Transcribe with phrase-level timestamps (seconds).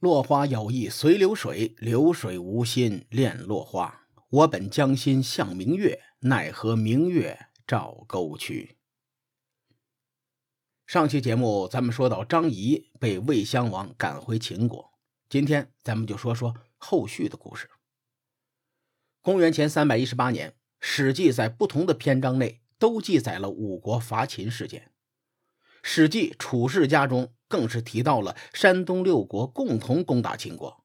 [0.00, 4.06] 落花有意随流水，流水无心恋落花。
[4.28, 8.76] 我本将心向明月，奈何明月照沟渠。
[10.86, 14.92] 上期节目咱们说到张仪被魏襄王赶回秦国，
[15.28, 17.68] 今天咱们就说说后续的故事。
[19.20, 24.82] 公元前三百一十八年，《史记》在不同的篇章内都记载了五国伐秦事件。
[25.82, 27.32] 《史记·楚世家》中。
[27.50, 30.84] 更是提到了山东六国共同攻打秦国，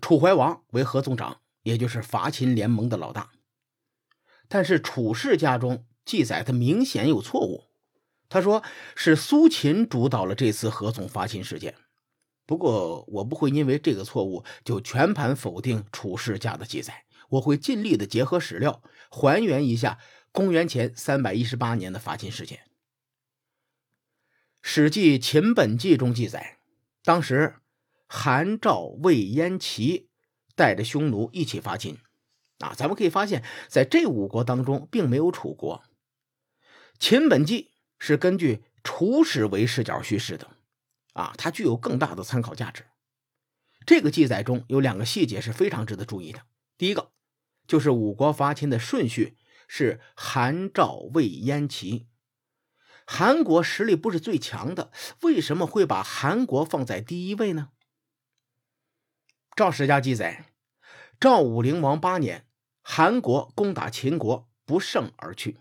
[0.00, 3.32] 楚怀王为合纵长，也就是伐秦联盟的老大。
[4.48, 7.64] 但是楚世家中记载的明显有错误，
[8.30, 8.64] 他说
[8.96, 11.74] 是苏秦主导了这次合纵伐秦事件。
[12.46, 19.98] 不过我不会因为这个错误就全盘否定楚世家的记载，我会尽力的结合史料还原一下
[20.32, 22.58] 公元前三百一十八年的伐秦事件。
[24.76, 26.58] 《史记·秦本纪》中记载，
[27.04, 27.60] 当时
[28.08, 30.08] 韩、赵、魏、燕、齐
[30.56, 31.98] 带着匈奴一起伐秦。
[32.58, 35.84] 啊，咱们可以发现，在这五国当中，并没有楚国。
[36.98, 37.62] 《秦本纪》
[38.00, 40.50] 是根据楚史为视角叙事的，
[41.12, 42.84] 啊，它具有更大的参考价值。
[43.86, 46.40] 这个记载中有两个细节是非常值得注意的。
[46.76, 47.12] 第一个，
[47.68, 49.36] 就是五国伐秦的顺序
[49.68, 52.08] 是韩、赵、魏、燕、齐。
[53.06, 54.90] 韩国实力不是最强的，
[55.22, 57.68] 为什么会把韩国放在第一位呢？
[59.54, 60.46] 赵史家记载，
[61.20, 62.46] 赵武灵王八年，
[62.82, 65.58] 韩国攻打秦国，不胜而去。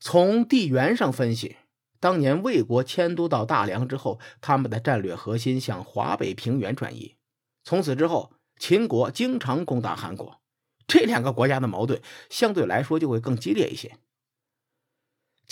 [0.00, 1.56] 从地缘上分析，
[2.00, 7.16] 当年魏国迁都到大梁之后，他们的战略核心向华北平原转移。
[7.62, 10.40] 从此之后，秦国经常攻打韩国，
[10.88, 13.96] 这两个国家的矛盾相对来说就会更激烈一些。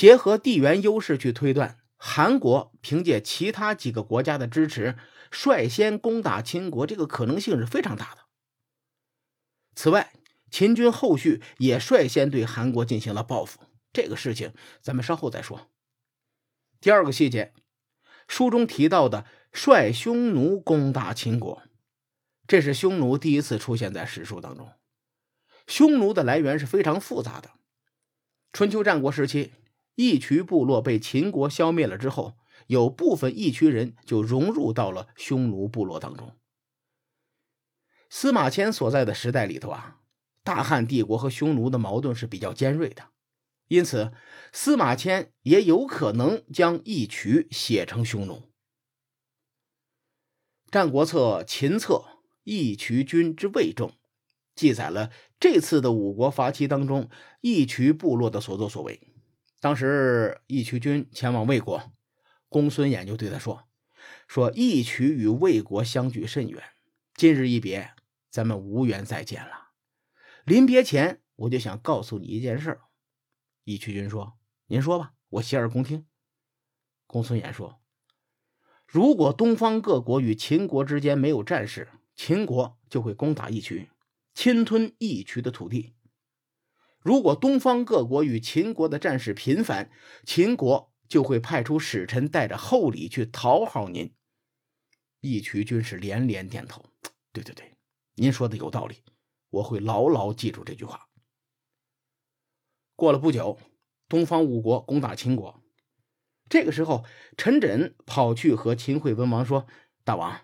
[0.00, 4.96] 结合地缘优势去推断，韩国凭借其他几个国家的支持，
[5.30, 8.22] 率先攻打秦国，这个可能性是非常大的。
[9.74, 10.14] 此外，
[10.50, 13.60] 秦军后续也率先对韩国进行了报复，
[13.92, 15.68] 这个事情咱们稍后再说。
[16.80, 17.52] 第二个细节，
[18.26, 21.62] 书中提到的率匈奴攻打秦国，
[22.48, 24.72] 这是匈奴第一次出现在史书当中。
[25.66, 27.50] 匈奴的来源是非常复杂的，
[28.54, 29.52] 春秋战国时期。
[29.94, 32.36] 义渠部落被秦国消灭了之后，
[32.66, 36.36] 有部分义渠人就融入到了匈奴部落当中。
[38.08, 40.00] 司马迁所在的时代里头啊，
[40.42, 43.10] 大汉帝国和匈奴的矛盾是比较尖锐的，
[43.68, 44.12] 因此
[44.52, 48.34] 司马迁也有可能将义渠写成匈奴。
[50.72, 51.94] 《战国策·秦策·
[52.44, 53.88] 义渠君之魏政》
[54.54, 59.09] 记载了这次的五国伐齐当中义渠部落的所作所为。
[59.60, 61.92] 当时义渠君前往魏国，
[62.48, 63.68] 公孙衍就对他说
[64.26, 66.62] ：“说义渠与魏国相距甚远，
[67.14, 67.92] 今日一别，
[68.30, 69.72] 咱们无缘再见了。
[70.44, 72.80] 临别前，我就想告诉你一件事。”
[73.64, 74.38] 义渠君说
[74.68, 76.06] ：“您说吧，我洗耳恭听。”
[77.06, 77.82] 公孙衍说
[78.88, 83.90] ：“如果东方各国与秦国之间没有战事，秦国就会攻打义渠，
[84.32, 85.92] 侵吞义渠的土地。”
[87.02, 89.90] 如果东方各国与秦国的战事频繁，
[90.24, 94.14] 秦国就会派出使臣带着厚礼去讨好您。
[95.20, 96.84] 义渠军士连连点头
[97.32, 97.76] ：“对对对，
[98.16, 99.02] 您说的有道理，
[99.48, 101.08] 我会牢牢记住这句话。”
[102.96, 103.58] 过了不久，
[104.06, 105.62] 东方五国攻打秦国。
[106.50, 107.04] 这个时候，
[107.36, 109.66] 陈轸跑去和秦惠文王说
[110.04, 110.42] ：“大王，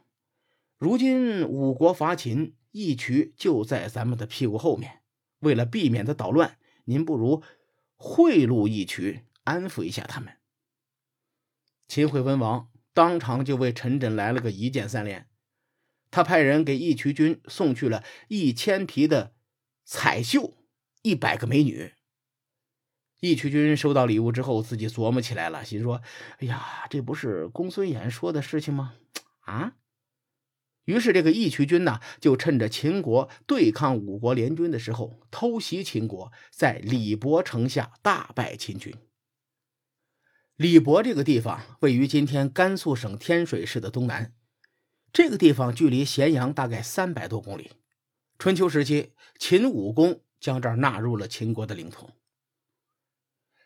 [0.79, 5.03] 如今五国伐秦，义渠就在咱们的屁股后面。”
[5.41, 7.43] 为了避免他捣乱，您不如
[7.97, 10.37] 贿赂义渠，安抚一下他们。
[11.89, 15.29] 秦惠文王当场就为陈轸来了个一箭三连，
[16.11, 19.35] 他派人给义渠君送去了一千匹的
[19.85, 20.57] 彩绣，
[21.03, 21.93] 一百个美女。
[23.21, 26.03] 义渠君收到礼物之后，自己琢磨起来了，心说
[26.39, 28.95] ：“哎呀，这不是公孙衍说的事情吗？
[29.47, 29.75] 啊？”
[30.87, 38.95] 于是，这个义渠君呢，就趁着秦国对抗五国联军的时候，偷袭秦国，在李博城下大败秦军。
[40.57, 44.33] 李博这个地方位于今天甘肃省天水市的东南，
[45.13, 47.73] 这个地方距离咸阳大概三百多公里。
[48.39, 52.11] 春秋时期，秦武公将这儿纳入了秦国的领土。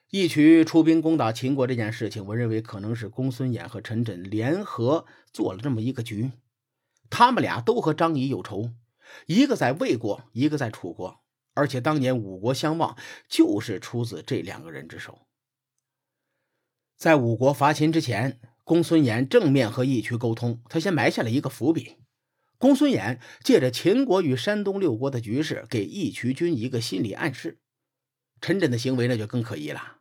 [0.09, 6.33] 义渠出兵攻打秦国这件事情，我认为可能是公孙衍和陈轸联合做了这么一个局。
[7.11, 8.71] 他们俩都和张仪有仇，
[9.27, 11.21] 一个在魏国，一个在楚国，
[11.55, 12.97] 而且当年五国相望
[13.29, 15.27] 就是出自这两个人之手。
[16.97, 21.97] 在五国伐秦之前，公孙衍正面和义渠沟通，他先埋下了一个伏笔。
[22.59, 27.59] 公孙衍借着秦国与山东六国的局势，给义渠君一个心理暗示。
[28.43, 29.97] 陈轸的行为那就更可疑了。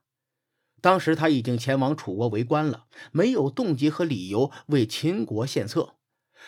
[0.82, 5.96] 当时他已经前往楚国为官了，没有动机和理由为秦国献策。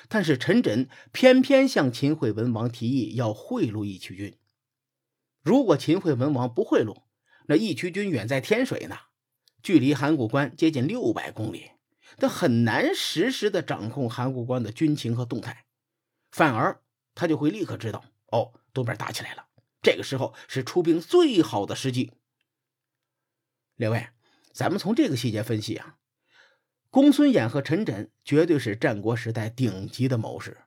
[0.07, 4.37] 但是陈轸偏偏向秦惠文王提议要贿赂义渠君。
[5.41, 7.03] 如果秦惠文王不贿赂，
[7.47, 8.97] 那义渠君远在天水呢，
[9.63, 11.71] 距离函谷关接近六百公里，
[12.17, 15.65] 他很难实时的掌控函谷关的军情和动态，
[16.31, 16.81] 反而
[17.15, 19.47] 他就会立刻知道，哦，东边打起来了，
[19.81, 22.11] 这个时候是出兵最好的时机。
[23.75, 24.07] 两位，
[24.53, 25.97] 咱们从这个细节分析啊。
[26.91, 30.65] 公孙衍和陈轸绝对是战国时代顶级的谋士，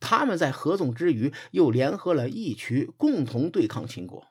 [0.00, 4.26] 他们在合纵之余又联合了义渠，共同对抗秦国。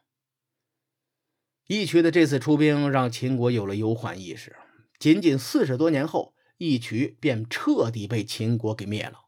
[1.68, 4.58] 义渠的这次出兵让秦国有了忧患意识，
[5.00, 9.28] 仅仅四十多年后，义渠便彻底被秦国给灭了。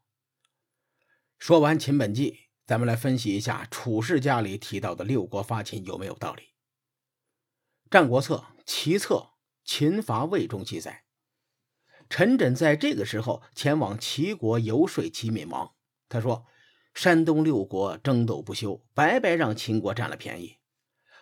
[1.38, 6.42] 说完秦本纪，咱们来分析一下《楚世家》里提到的六国伐秦有没有道理。
[7.90, 9.14] 《战国策·齐策·
[9.64, 11.04] 秦伐魏》中记载。
[12.14, 15.70] 陈轸在这个时候前往齐国游说齐闵王，
[16.10, 16.44] 他说
[16.92, 20.58] ：“山东六国争斗不休，白白让秦国占了便宜。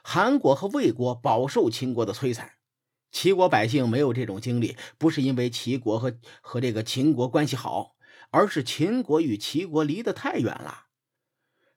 [0.03, 2.55] 韩国和魏国饱受秦国的摧残，
[3.13, 7.93] 齐国百姓没有这种经历，不是因为齐国和和这个秦国关系好，
[8.33, 10.87] 而是秦国与齐国离得太远了。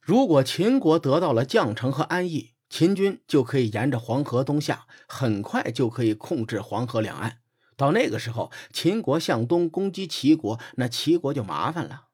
[0.01, 7.41] 如果秦国得到了绛城和安邑，秦军就可以沿着黄河东下，很快就可以控制黄河两岸。”
[7.75, 12.07] 到那个时候，秦国向东攻击齐国，那齐国就麻烦了。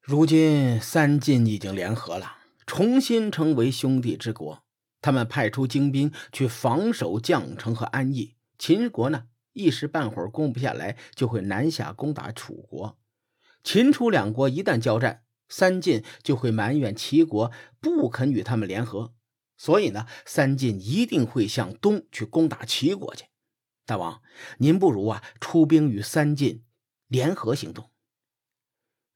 [0.00, 4.64] 如今三晋已经联合了，重新成为兄弟之国。
[5.02, 8.36] 他们派出精兵去防守绛城和安邑。
[8.58, 9.24] 秦国呢，
[9.54, 12.98] 一时半会儿攻不下来，就会南下攻打楚国。
[13.64, 17.50] 秦楚两国一旦交战，三晋就会埋怨齐国
[17.80, 19.14] 不肯与他们联合，
[19.56, 23.24] 所以呢，三晋一定会向东去攻打齐国去。
[23.90, 24.22] 大王，
[24.58, 26.62] 您不如啊出兵与三晋
[27.08, 27.90] 联合行动。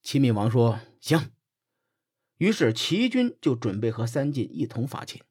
[0.02, 1.30] 齐闵王说：“行。”
[2.38, 5.22] 于是齐军就准备和三晋一同伐秦。《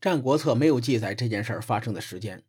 [0.00, 2.44] 战国策》没有记载这件事发生的时间。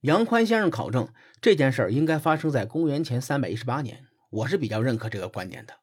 [0.00, 4.08] 杨宽先生考证，这件事应该发生在公元前三百一十八年。
[4.30, 5.78] 我是比较认可这个观点的。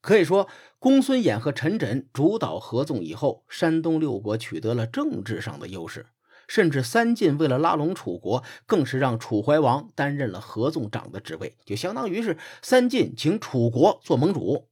[0.00, 0.48] 可以说，
[0.78, 6.06] 公孙衍和陈轸主导合纵以后，山东六国取得了政治上的优势。
[6.48, 14.68] 甚至三晋为了拉拢楚国，更是让楚怀王担任了合纵长的职位，就相当于是三晋请楚国做盟主。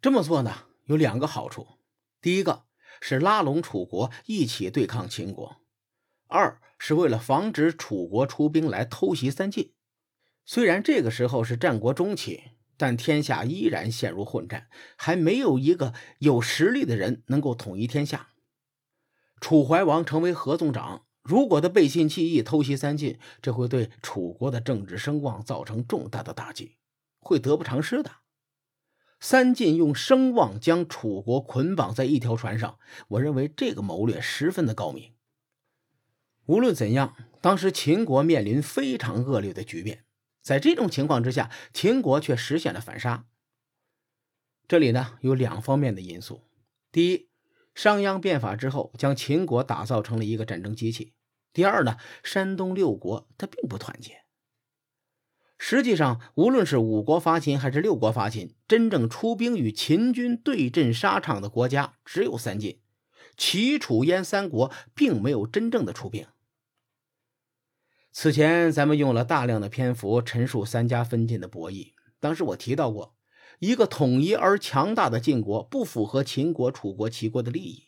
[0.00, 1.66] 这么做呢，有两个好处：
[2.20, 2.64] 第一个
[3.00, 5.56] 是拉拢楚国一起对抗秦国；
[6.28, 9.72] 二是为了防止楚国出兵来偷袭三晋。
[10.44, 12.42] 虽然这个时候是战国中期，
[12.76, 18.31] 但天下依然陷入混战，还没有一个有实力的人能够统一天下。
[19.42, 26.76] 楚怀王成为合纵长，如果他背信弃义偷袭三晋，这会对楚国的政治声望造成重大的打击，
[27.18, 28.12] 会得不偿失的。
[29.18, 32.78] 三晋用声望将楚国捆绑在一条船上，
[33.08, 35.12] 我认为这个谋略十分的高明。
[36.46, 40.04] 无论怎样，当时秦国面临非常恶劣的局面，
[40.40, 43.26] 在这种情况之下，秦国却实现了反杀。
[44.68, 46.42] 这里呢有两方面的因素，
[46.92, 47.31] 第一。
[47.74, 51.14] 商鞅变法之后，将秦国打造成了一个战争机器。
[51.52, 54.22] 第二呢，山东六国它并不团结。
[55.58, 62.80] 实际上，无论是五国伐秦还是六国伐秦，真正出兵与秦军对阵沙场的国家只有三晋，
[63.36, 66.26] 齐、楚、燕三国并没有真正的出兵。
[68.10, 73.14] 此前咱们用了大量的篇幅陈述三家分晋的博弈，当时我提到过。
[73.62, 77.84] 一个统一而强大的晋国不符合秦国、楚国、齐国的利益。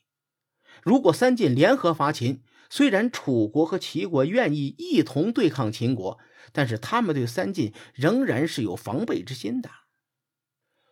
[0.84, 6.20] 如果三晋联合伐秦，虽然楚国和齐国愿意一同对抗秦国，
[6.52, 9.68] 但是他们对三晋仍然是有防备之心的。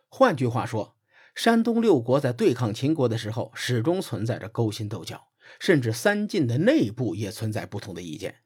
[0.09, 0.97] 换句话说，
[1.33, 5.29] 山东六国在对抗秦国的时候，始终存在着勾心斗角，
[5.61, 8.41] 甚至三晋的内部也存在不同的意见。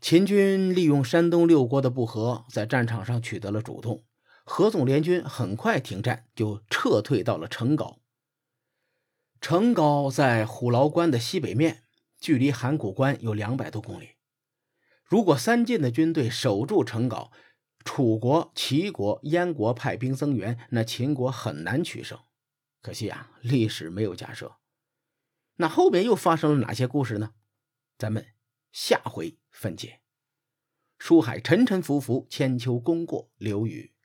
[0.00, 4.02] 秦军利用山东六国的不和，在战场上取得了主动。
[4.50, 8.00] 合纵联军很快停战，就撤退到了成皋。
[9.40, 11.84] 成皋在虎牢关的西北面，
[12.18, 14.16] 距离函谷关有两百多公里。
[15.04, 17.30] 如果三晋的军队守住成皋，
[17.84, 22.18] 楚国、齐国、燕国派兵增援，那秦国很难取胜。
[22.82, 24.56] 可惜啊，历史没有假设。
[25.58, 27.34] 那后面又发生了哪些故事呢？
[27.96, 28.26] 咱们
[28.72, 30.00] 下回分解。
[30.98, 33.94] 书海沉沉浮浮，千秋功过留与